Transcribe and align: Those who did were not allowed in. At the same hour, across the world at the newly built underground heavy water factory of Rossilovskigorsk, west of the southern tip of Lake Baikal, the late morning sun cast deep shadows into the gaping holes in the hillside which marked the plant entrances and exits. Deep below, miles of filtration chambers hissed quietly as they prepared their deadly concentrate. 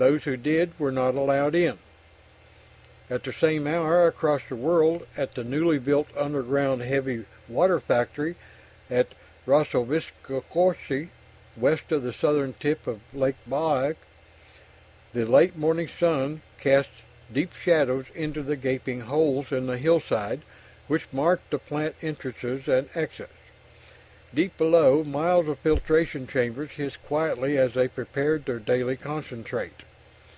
Those 0.00 0.24
who 0.24 0.38
did 0.38 0.72
were 0.80 0.90
not 0.90 1.14
allowed 1.14 1.54
in. 1.54 1.78
At 3.10 3.22
the 3.22 3.34
same 3.34 3.66
hour, 3.66 4.06
across 4.06 4.40
the 4.48 4.56
world 4.56 5.06
at 5.14 5.34
the 5.34 5.44
newly 5.44 5.78
built 5.78 6.08
underground 6.16 6.80
heavy 6.80 7.26
water 7.50 7.78
factory 7.80 8.34
of 8.88 9.08
Rossilovskigorsk, 9.46 11.08
west 11.54 11.92
of 11.92 12.02
the 12.02 12.14
southern 12.14 12.54
tip 12.54 12.86
of 12.86 13.02
Lake 13.12 13.34
Baikal, 13.46 13.96
the 15.12 15.26
late 15.26 15.54
morning 15.58 15.86
sun 15.86 16.40
cast 16.58 16.88
deep 17.30 17.52
shadows 17.52 18.06
into 18.14 18.42
the 18.42 18.56
gaping 18.56 19.00
holes 19.02 19.52
in 19.52 19.66
the 19.66 19.76
hillside 19.76 20.40
which 20.88 21.12
marked 21.12 21.50
the 21.50 21.58
plant 21.58 21.94
entrances 22.00 22.66
and 22.68 22.88
exits. 22.94 23.32
Deep 24.32 24.56
below, 24.56 25.04
miles 25.04 25.46
of 25.46 25.58
filtration 25.58 26.26
chambers 26.26 26.70
hissed 26.70 27.02
quietly 27.04 27.58
as 27.58 27.74
they 27.74 27.86
prepared 27.86 28.46
their 28.46 28.58
deadly 28.58 28.96
concentrate. 28.96 29.74